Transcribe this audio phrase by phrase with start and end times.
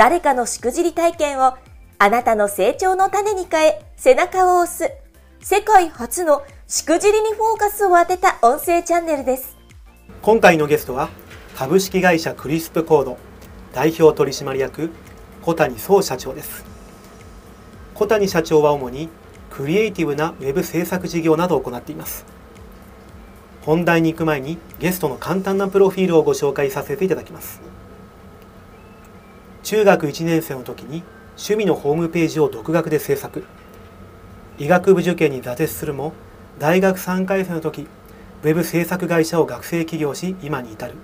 [0.00, 1.58] 誰かのしくじり体験を
[1.98, 4.90] あなたの成長の種に変え背中を押す
[5.40, 9.58] 世界初のしくじりにフォーカスを当てた音声チャンネルです。
[10.22, 11.10] 今回のゲストは
[11.54, 13.18] 株式会社クリスプコード
[13.74, 14.90] 代表取締役
[15.42, 16.64] 小谷総社長です。
[17.92, 19.10] 小谷社長は主に
[19.50, 22.24] クリエイティブなウェブ制作事業などを行っています
[23.60, 27.60] 本題に行く前にゲストの簡単なプロフィールをご紹介させていただきます
[29.62, 33.44] 中学1年生の時に趣味のホームページを独学で制作。
[34.58, 36.12] 医学部受験に挫折するも
[36.58, 37.86] 大学3回生の時
[38.42, 40.94] ウェブ制作会社を学生起業し今に至る。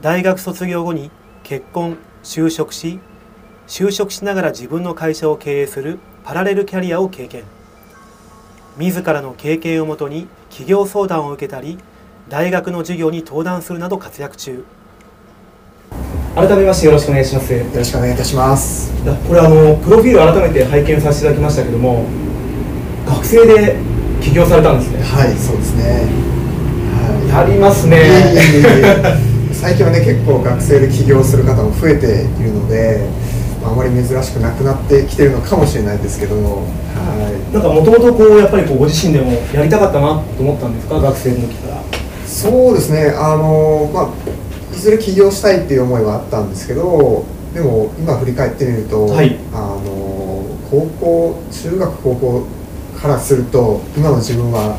[0.00, 1.10] 大学卒業後に
[1.42, 3.00] 結婚就職し
[3.66, 7.44] 就職しながら自分の会社を経営するパラレルキャリアを経験。
[8.76, 11.78] 自らの経験をもとに企業相談を受けたり
[12.28, 14.64] 大学の授業に登壇するなど活躍中。
[16.34, 17.52] 改めましてよろしくお願いします。
[17.52, 18.92] よろしくお願いいたします。
[19.26, 22.06] これあのプロフィール改めて拝見させていただきましたけども
[23.04, 23.76] 学生で
[24.22, 25.02] 起業されたんですね。
[25.02, 26.06] はいそうですね、
[26.94, 27.98] はい、やりますね。
[29.52, 32.06] 最近はね結構学生で起業する方も増えて
[32.40, 33.10] いるので
[33.64, 36.62] あまり珍しくなくなってきてるのかもしれないですけど、は
[37.50, 41.00] い、なんかもともとこうやっぱりこうご自身でもやりたかったなと思ったんですか？
[41.00, 41.82] 学生の時から。
[42.24, 43.10] そうですね。
[43.18, 44.08] あの、まあ、
[44.72, 52.46] いずれ起業したいっていう思いはあったんですけどでも今振り返ってみると、はい、あの高校中学高校
[53.00, 54.76] からすると今の自分は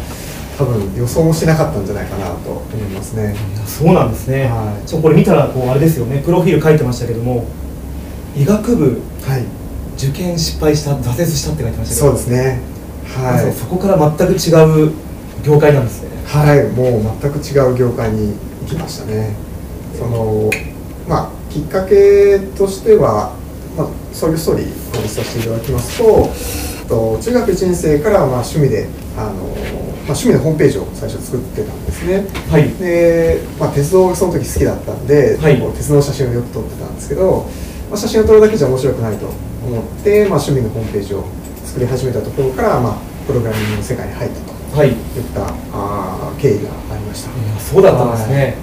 [0.58, 3.36] 多分予想もしなかったんじゃないかなと思いますね。
[3.66, 4.46] そうなんですね。
[4.46, 6.22] はい、そうこれ見たらこうあれですよね。
[6.24, 7.46] プロフィール書いてましたけども、
[8.36, 9.46] 医学部、はい、
[9.98, 12.08] 受験失敗した挫折したって書いてましたけど。
[12.08, 12.60] そうですね。
[13.08, 14.94] はい、そこから全く違う
[15.44, 16.10] 業界なんですね。
[16.26, 16.68] はい。
[16.70, 19.51] もう全く違う業界に行きましたね
[20.02, 20.50] その
[21.08, 23.36] まあきっかけとしては、
[23.78, 26.28] まあ、そういうストーリーをさせていただきますと
[26.90, 37.46] と中学1年生からまあ趣味であの、まあ、趣味のホームページを最初作ってたんですね、はい、で、まあ、鉄道がその時好きだったんで、はい、鉄道の写真をよく撮ってたんですけど
[37.92, 41.26] まあ、写真を撮るだけじゃ面白くないと思って、まあ、趣味のホームページを
[41.66, 42.98] 作り始めたところから、まあ、
[43.28, 44.96] プログラミングの世界に入ったと、はい、いっ
[45.36, 47.32] たあ経緯がありました。
[47.60, 48.56] そうだったんですね、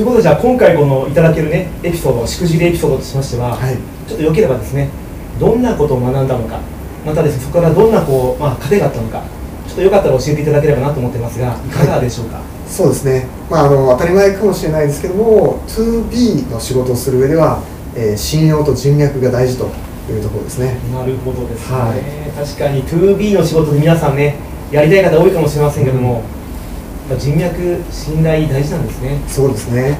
[0.00, 3.76] ということでじゃあ今回このいただけるねエピソードしくじりエピソードとしましては、はい、
[4.08, 4.88] ちょっとよければですね
[5.38, 6.58] どんなことを学んだのか
[7.04, 9.22] またですねそこからどんなこう、まあ、糧があったのか
[9.68, 11.68] ちょっとよかったら教えていただければなと思ってますがい。
[11.68, 17.62] かがでしょうか、はい、そうですね、まあ、あの当たり前かもしれないですけども 2B の仕事をする上では
[17.96, 19.68] えー、信用と人脈が大事と
[20.08, 20.78] いうところですね。
[20.94, 24.36] なるほどですね、はい、確かに 2B の仕事で皆さんね
[24.70, 26.22] やりたい方多いかもしれませんけども、うん、
[27.16, 29.20] 人脈信頼大事なんですね。
[29.26, 29.98] そうですね。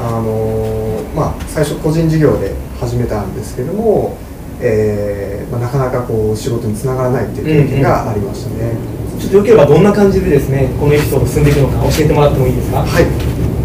[0.00, 4.16] あのー、まあ最初個人事業で始めたんですけども、
[4.60, 12.82] えーまあ、なかなかこう仕事につながらないっていう経験がありましたね、うんうん、ちょっとよければどんな感じでですねこのエピソード進んでいくのか教えてもらってもいいですか？
[12.82, 13.06] はい。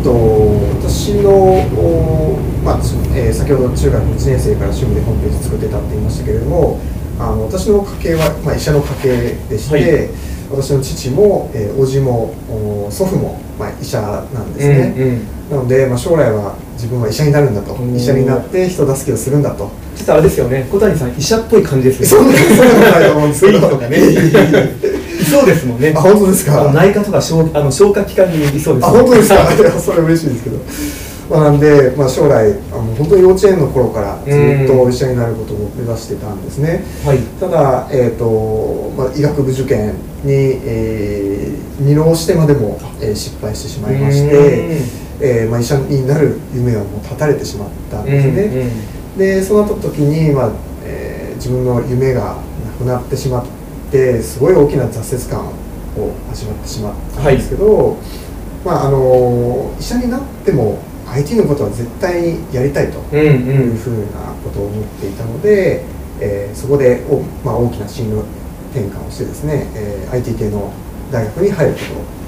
[0.03, 0.13] と
[0.79, 1.65] 私の、
[2.63, 2.79] まあ
[3.15, 6.79] えー、先ほど中学1年生から趣味でホームページ作ってたって言いましたけれども
[7.19, 10.09] あの私の家系は、まあ、医者の家系でして、はい、
[10.51, 12.33] 私の父も、えー、叔父も
[12.89, 17.75] 祖父も、まあ、医者なんですね、うんうん、なので、まあ、将来は自分は医者になるんだと。
[17.95, 19.69] 医者になって人助けをするんだと。
[19.95, 20.67] ちょっとあれですよね。
[20.71, 22.07] 小谷さん医者っぽい感じですね。
[22.07, 23.59] そうなんと思うんですけど
[25.29, 25.93] そうですもんね。
[25.95, 26.71] あ、本当ですか？
[26.73, 29.45] 内科とか消あの消化器官にいそうです、ね、あ、本当ですか？
[29.79, 30.57] それ嬉しいですけど。
[31.29, 39.93] まあ、なんで、まあ、将来あの本当に幼稚園の頃からずっと医者になることを目指してたんですね、はい、ただ、えーとまあ、医学部受験
[40.23, 40.33] に、
[40.65, 44.81] えー、二浪してまでも、えー、失敗してしまいまして、
[45.21, 48.89] えーまあ、医者になる夢はもう絶たれてしまったんですね。
[49.17, 50.51] でそうなった時に、まあ
[50.85, 53.59] えー、自分の夢がなくなってしまって
[53.89, 57.97] ってすごい大きな挫折感を味わってしまったんですけど、はい、
[58.63, 60.77] まああの医者になっても
[61.13, 65.89] IT のことは絶対やりたいというふうなことを思っていたので、うんうん、
[66.21, 68.23] えー、そこでお、まあ、大きな進路
[68.71, 70.71] 転換をしてですね、えー、IT 系の
[71.11, 71.79] 大学に入るこ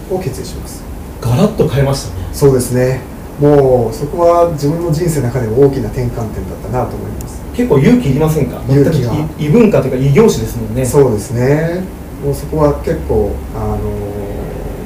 [0.10, 0.84] とを決意します。
[1.22, 2.30] ガラッと変えましたね。
[2.34, 3.02] そうですね。
[3.40, 7.42] もうそこは自分の人生の中で大きな転換点だったなと思います。
[7.56, 8.62] 結構勇気いりませんか？
[8.70, 9.14] 勇気が。
[9.38, 10.86] 異文化というか異業種ですもんね。
[10.86, 11.84] そうですね。
[12.24, 13.78] もうそこは結構あの、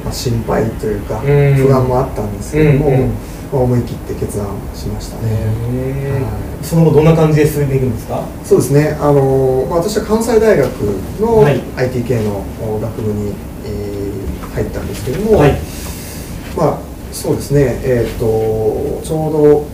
[0.04, 3.10] まあ、心配というか不安もあったんですけども、うんうん
[3.52, 5.34] 思い切って決断しましたね、
[6.20, 8.24] はい、その後どんな感じで進んでいくんですか？
[8.44, 8.96] そうですね。
[9.00, 10.70] あの、まあ、私は関西大学
[11.20, 11.44] の
[11.76, 12.44] IT 系の
[12.80, 13.34] 学部に、
[13.64, 15.52] えー、入ったんですけども、はい、
[16.56, 16.78] まあ
[17.12, 17.80] そうですね。
[17.84, 19.64] えっ、ー、とちょうど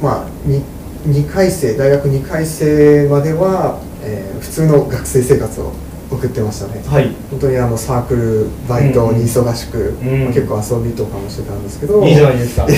[0.00, 0.62] まあ 2,
[1.06, 5.72] 2回生大学2回生までは、えー、普通の学生生活を
[6.18, 10.24] 送ってましたね、はい、本当にあのサークルバイトに忙しく、うん。
[10.24, 12.74] まあ、結構遊びとかもしてたんですけどいいじゃないですか、 はい、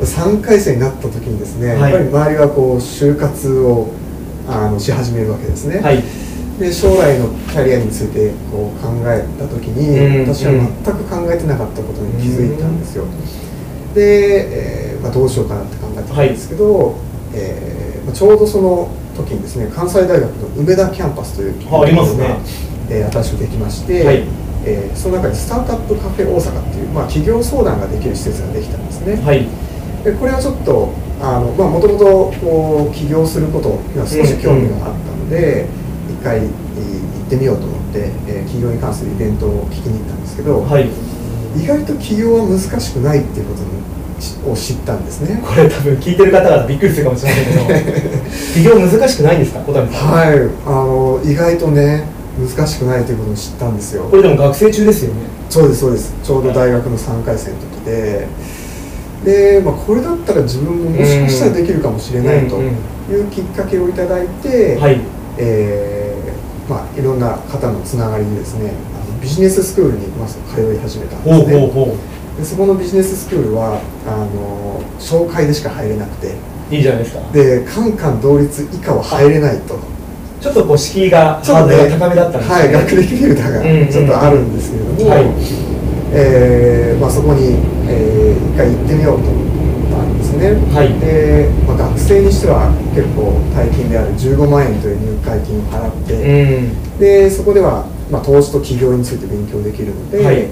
[0.00, 3.88] 3回生になった時にですね、はい、やっぱり周りはこう就活を
[4.48, 6.02] あのし始めるわけですね、はい、
[6.60, 16.94] で将来のキャリアについてこう考えた時に、うん、私は全く考えてなかったことに気づいたんですよ、うん、で、えーまあ、どうしようかなって考えてたんですけど、はい、
[17.36, 22.38] えーまあ、ちょうどその時にですね関西大学の梅田キャンパスというありますね、
[22.88, 24.24] えー、新しくできまして、はい、
[24.64, 29.46] えー、その中にスタートアップカフェ大阪っていう、まあ、企業相談ができる施設ができたんですね、はい、
[30.04, 35.66] でこれはちょっともともと起業することには少し興味があったので、
[36.08, 36.50] うん、一回行っ
[37.28, 40.86] てみようと思って、えー、企業に関するイベントを聞きに行ったんですけど、はい、
[41.56, 43.66] 意外と起業は難しくないっていうことに
[44.48, 45.40] を知ったんですね。
[45.44, 47.38] これ多分聞いてる方がびっくりするかもしれな
[47.78, 48.00] いけど
[48.54, 49.60] 起業難しくないんですか？
[49.60, 50.08] 小谷さん。
[50.10, 50.28] はい。
[50.66, 52.04] あの意外とね
[52.56, 54.04] 難しくないということを知ったんですよ。
[54.10, 55.20] これでも学生中ですよね。
[55.50, 56.12] そうですそうです。
[56.22, 58.26] ちょうど大学の3回生の時で。
[59.24, 65.00] で、まあ、これだったら自分ももしかしたらできるかもしれないというきっかけをいただいて、はい。
[65.38, 71.58] えーまあ、いろんな方のつながりでですねあのビジネススクールにまず通い始めたんですね。
[71.58, 71.94] ほうほうほう
[72.38, 76.34] でそこのビジネススクールはあの紹介でしか入れなくて。
[76.70, 77.22] いいじゃないですか。
[77.32, 79.78] でカンカン同率以下は入れないと。
[80.40, 85.24] ちょっとこう敷居がハードルが高めだったんですね、はい、学歴フィルターがちょっとあるんですけれども、はい。
[86.12, 90.98] えーまあ、そこに、えー、一回行ってみようと思ったんですね、はい。
[91.00, 100.50] でまあ、学生にしては結構大金である15万円という入会金を払って、うん、でそこでは、まあ、投資と起業について勉強できるので、はい、一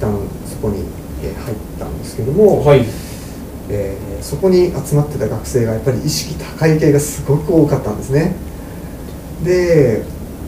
[0.00, 0.12] 旦
[0.44, 0.84] そこに
[1.22, 2.84] え入ったんですけども、はい。
[3.72, 8.34] えー、そこに集まってた学生がやっぱり意識高い系がすごく多かったんですね。
[9.44, 10.02] で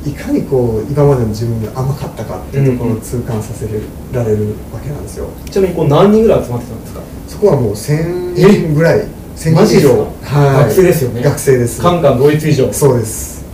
[0.04, 3.66] いかにこう今までの自分が甘かったかっていうところを痛感させ
[4.12, 7.00] られるわけなんですよ、うんうん、ちなみにこう何人ぐらい集まってたんですか？
[7.28, 10.12] そこはもう1000人ぐらい1000人以上。
[10.22, 11.22] はい、学生ですよね。
[11.22, 11.80] 学生です。
[11.80, 12.72] カンカン同一以上。
[12.72, 13.44] そうです。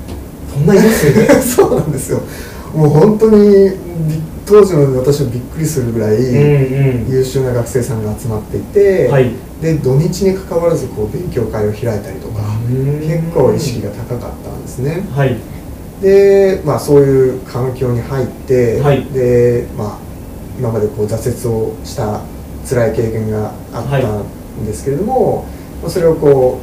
[0.54, 1.28] そんないますよね？
[1.44, 2.20] そうなんですよ。
[2.74, 3.72] もう本当に
[4.48, 6.18] 当時の私もびっくりするぐらい
[7.10, 9.30] 優秀な学生さんが集まっていて、はい、
[9.60, 12.40] で土日にかかわらずこう勉強会を開いたりとか
[13.02, 15.02] 結構意識が高かったんですね。
[15.14, 15.36] はい、
[16.00, 19.98] で、まあ、そういう環境に入って、はい、でまあ、
[20.58, 22.22] 今までこう挫折をした
[22.66, 25.46] 辛い経験があったんですけれども、
[25.82, 26.58] はい、それをこ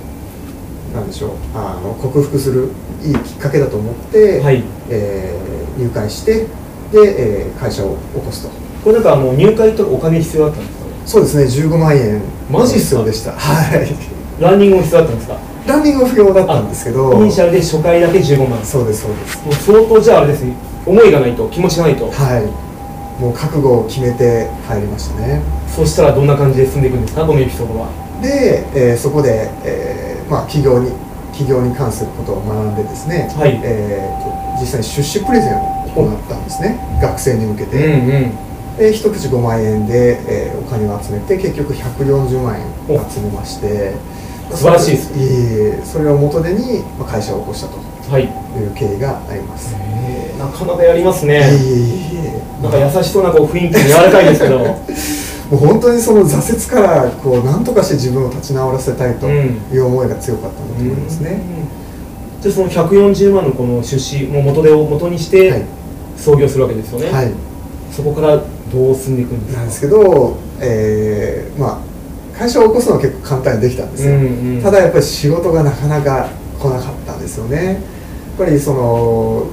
[0.92, 2.70] うなんでしょうあの克服する
[3.04, 4.63] いいきっかけだと思って、はい。
[4.89, 6.48] えー、入会して
[6.92, 8.50] で、えー、会社を起こすと。
[8.84, 10.86] これなんかあの入会とお金必要だったんですか？
[11.06, 12.22] そうですね15万円。
[12.50, 13.32] マジ必要でした。
[13.32, 14.42] はい。
[14.42, 15.38] ランニングも必要だったんですか？
[15.68, 17.13] ランニングも不要だったんですけど。
[17.13, 18.63] イニシャルで初回だけ15万。
[18.63, 19.44] そうですそうです。
[19.46, 20.54] もう相当じゃああれですね
[20.86, 22.12] 思いがないと気持ちがないと。
[22.12, 23.22] はい。
[23.22, 25.42] もう覚悟を決めて入りましたね。
[25.68, 27.25] そしたらどんな感じで進んでいくんですか？
[27.25, 27.89] このエピソードは。
[28.22, 30.92] で、えー、そこで、えーまあ、企業に
[31.32, 33.60] 企業に関することを学んでですね、はい。
[33.63, 36.80] えー、実際に出資プレゼンを行ったんですね。
[37.02, 43.94] 学生に向けて、うんうん、で一口5万円で、えー、お金を集めて結局140万円集めまして。
[44.52, 47.96] 素晴らしいですいいそれを元手に会社を起こしたと。
[48.20, 48.25] い。
[48.25, 48.30] う
[48.75, 51.42] 経緯があります、はい、なかなかやりますね。
[52.62, 54.60] なんか優しそうなこう雰囲気柔らかいですけど。
[55.46, 61.40] もう本当にその挫折からこう何とかして自分を立ち直らせたいという思いが強かったんだと思いますね、
[62.38, 65.62] うん、でその140万のこの出資も元手を元にして、はい
[66.17, 67.31] 創業するわけですよね、はい、
[67.91, 68.38] そこから
[68.72, 69.57] どう進んでいくんですか？
[69.60, 76.29] なんですけど、えー、まあ会社を起こすのは結構簡単にできたんですよ、うんうん、ただやっぱり仕事がなかなか
[76.60, 77.65] 来なかったんですよね。
[77.65, 77.77] やっ
[78.38, 79.48] ぱりその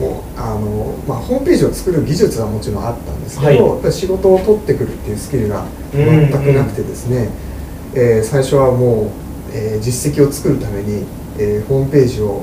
[0.00, 9.10] もうあの、まあ、ホームページを作る技術はもちろんあったんですけど、はい、やっぱり仕事を取ってくるっていうスキルが全くなくてですね、うんうん、えー、最初はもう、
[9.52, 11.04] えー、実績を作るために、
[11.38, 12.42] えー、ホームページを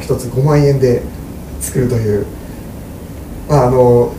[0.00, 1.02] 一つ5万円で
[1.60, 2.26] 作るという
[3.48, 4.12] まあ、あの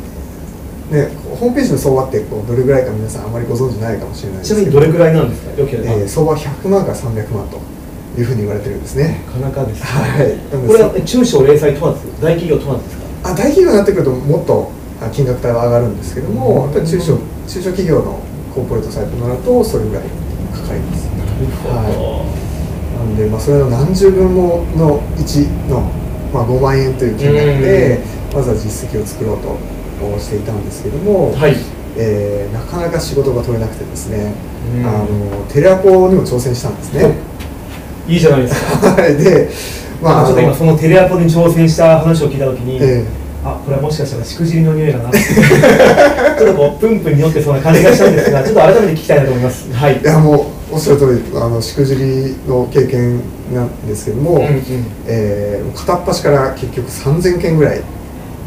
[0.92, 4.72] ね、ホームページの相場ってこうどれぐらいか皆さんあまりご存知ないかもしれないですけど。
[4.72, 5.52] ちなみにどれぐらいなんですか？
[5.58, 7.60] えー、相場100万から300万と
[8.20, 9.22] いうふうに言われてるんですね。
[9.42, 14.70] なかなかですね、はい、これは中小零細問わず大企業問わずですかあ大企業になってくるともっと
[15.12, 18.20] 金額帯は上がるんですけども、やっぱり中小中小企業の
[18.54, 20.04] コーポレートサイトになるとそれぐらい
[20.54, 21.10] かかります。
[21.18, 21.32] なる
[21.66, 22.26] ほど、は
[23.04, 25.82] い、なんで、まあ、それの何十分もの1の、
[26.32, 28.00] まあ、5万円という金額で
[28.36, 29.58] まずは実績を作ろうと
[30.20, 31.56] していたんですけども、はい、
[31.98, 34.34] えー、なかなか仕事が取れなくてですね、
[34.84, 37.16] あのテレアポにも挑戦したんですね。
[38.08, 38.96] いいじゃないですか。
[39.02, 39.50] で
[40.02, 49.72] まあ、ちょっと今そのテレアポに挑戦した話を聞いたときに、えーあこれはもしかしたらしくじりの匂いだな ちょっとこうプンプンに酔ってそうな感じがしたんですがちょっと改めて聞きたいなと思います。
[49.72, 50.02] はい。
[50.02, 53.20] いやもうおっしゃる通りあのしくじりの経験
[53.54, 54.64] なんですけども、うんうん、
[55.06, 57.82] えー、片っ端から結局3000件ぐらい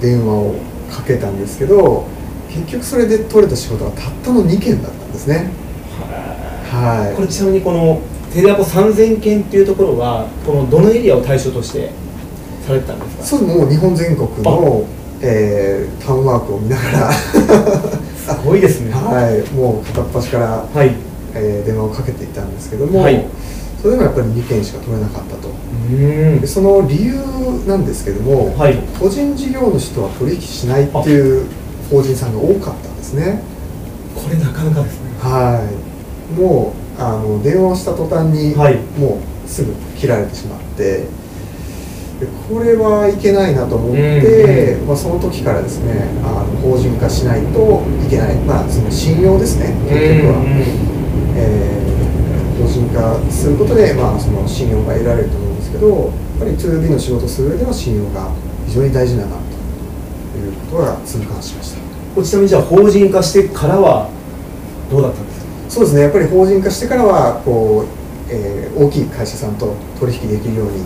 [0.01, 0.55] 電話を
[0.91, 2.07] かけたんですけど
[2.49, 5.51] 結局それで取れた仕事はたったの2件だったんですね。
[6.71, 7.17] はい。
[7.17, 8.01] これちなみにこの
[8.33, 11.91] テレアポ3000件っていうところはこのどのエリアを対象として
[12.67, 13.25] されてたんですか？
[13.25, 14.87] そうもう日本全国の、
[15.21, 17.13] えー、タウンワークを見ながら。
[17.13, 18.93] すごいですね。
[18.97, 19.55] はい。
[19.55, 20.93] もう片っ端から、はい。
[21.35, 23.25] えー、電話をかけていたんですけども、はい、
[23.81, 25.49] それでもやっぱり2件しか取れなかったと。
[25.89, 27.15] でその理由
[27.67, 31.47] なんですけども、はい、個人事業主とは取引しないっていう
[31.91, 33.43] 法人さんが多かったんですね。
[34.15, 35.11] これなかなかですね。
[35.21, 35.67] は
[36.35, 36.39] い。
[36.39, 41.07] もうあの電話をした途端に、はい、もうすぐ切られてしまって
[42.19, 50.63] でこれはいけないなと思って、まあ、その時からですねあの法人化しないといけない、まあ、その信用ですね結局は、うんうん、
[51.37, 56.01] えー、法人化することで、まあ、その信用が得られると思うんですけどやっ
[56.41, 58.31] ぱり 2B の仕事をする上では信用が
[58.67, 61.79] 非常に大事だなということが痛感しました。
[62.23, 64.11] ちなみにじゃあ法人化してからは
[64.91, 65.47] どうだったんですか？
[65.71, 70.83] そうですねやっぱり法人化してからはこう、えー、大きい会社さんと取引できるように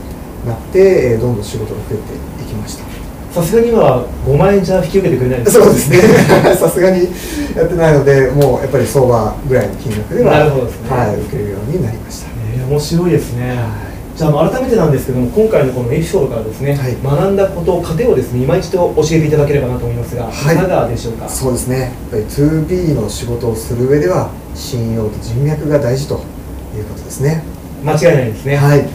[0.47, 2.85] なって、えー、どんどん仕事が増えていきました。
[3.33, 5.97] さすがには5万円じゃ引き受けてくれないそうですね。
[6.55, 7.09] さすがに
[7.57, 14.19] やってないのでもうやっぱり相場ぐらいの金額ではなるほね、はい、受けるようになりました、えー、面白いですね、はい。
[14.19, 21.29] じゃあ改めてなんですけども今回のこのエピソードからですね、はい、学んだこと糧をですね今一度教えていただければなと思いますが、はい、いかがでしょうか？
[21.29, 21.81] そうですね。
[21.81, 26.15] やっぱり 2B の仕事をする上では信用と人脈が大事と
[26.77, 27.43] いうことですね。
[27.85, 28.57] 間違いないですね。
[28.57, 28.87] はい。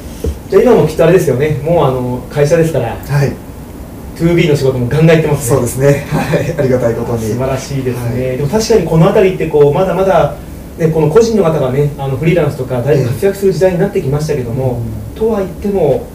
[0.50, 1.60] じゃあ今もきっとあれですよね。
[1.64, 3.34] もうあの会社ですからはい。
[4.18, 5.56] 2B の仕事もガンガンいってますね。
[5.56, 6.08] そうですね。
[6.10, 6.56] はい。
[6.58, 10.36] ありがたいことに素晴らしいですね、はい、でも確かにこの辺りってこうまだまだ
[10.78, 14.82] ね、この個人の方がねあのフリーランスとかだいぶ活躍する時代になってきましたけども、
[15.14, 16.08] えー、とは言っても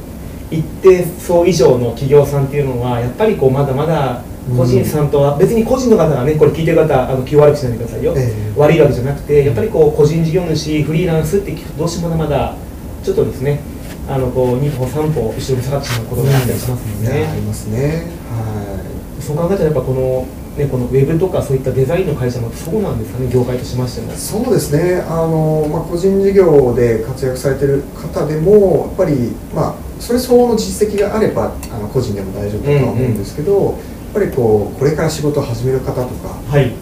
[0.51, 4.23] 一定層以上の企業さんっていうのはやっぱりこうまだまだ
[4.57, 12.57] 個人さんとは、別に個人の方がねこれ聞いてる方あの気を悪くしないでくださいよ、えー、悪いわけじゃなくてやっぱりこう個人事業主フリーランスって聞くとどうしてもまだ
[13.05, 13.61] ちょっとですね
[14.09, 18.07] あのこう2歩3歩後ろに下がってしまうことがあったりしますので、ね、ありますね。
[18.31, 19.23] はい。
[19.23, 24.13] そう考えたらやっぱこのね、このウェブとかそういったデザインの会社もそうなんですかね、業界としましても。
[24.13, 33.79] そうですね、あのまあ、個人事業で活躍されてる方でも、やっぱり、まあ、それ相応の実績があれば、あの個人でも大丈夫だとは思うんですけど、うんうん、やっ
[34.15, 36.37] ぱりこうこれから仕事を始める方とか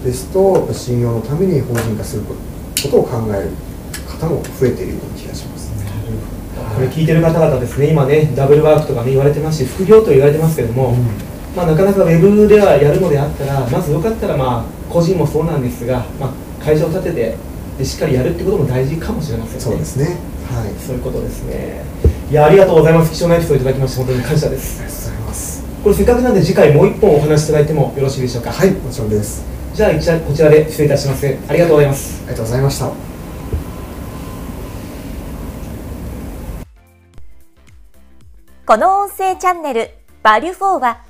[0.05, 2.35] ですと、はい、信用のために法人化するこ
[2.89, 3.51] とを考える
[4.09, 5.71] 方も増えているような気がします。
[6.75, 10.97] これ聞いてる方々ですね、今ね、ダブルワークとか、ね、言われてますし、副業と言われてますけども、うん、
[11.57, 17.37] まあ、なかなかウェブではやるのであったら、まずよかったら、まあ、個人もそうなんですが、まあ、会社を立てて
[17.79, 19.61] で、しっかりやるってことも大事かもしれませんね。
[19.61, 20.05] そうですね、
[20.49, 21.85] はい、そういうことですね。
[22.31, 23.11] いやありがとうございます。
[23.11, 24.81] 貴重なエピソードいただきまして、本当に感謝です。
[24.81, 25.65] ありがとうございます。
[25.83, 28.53] これせっかくなんで次回もう一本お話しいただいてもよろしいでしょうか？
[28.53, 29.45] はい、もちろんです。
[29.75, 29.91] じゃあ
[30.21, 31.27] こちらで失礼いたします。
[31.27, 32.23] ありがとうございます。
[32.27, 32.91] ありがとうございました。
[38.67, 39.91] この音声チャンネル、
[40.23, 41.10] バリュフォーは、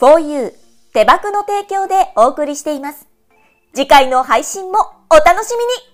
[0.00, 0.54] 4U
[0.94, 3.06] 手箱の提供でお送りしています。
[3.74, 4.78] 次回の配信も
[5.10, 5.89] お楽しみに